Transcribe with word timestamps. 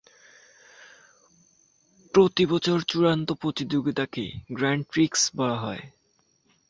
প্রতি 2.13 2.43
বছর 2.45 2.77
চূড়ান্ত 2.81 3.29
প্রতিযোগিতাকে 3.33 4.23
গ্র্যান্ড 4.53 4.83
প্রিক্স 4.91 5.21
বলা 5.35 5.57
হয়। 5.59 5.83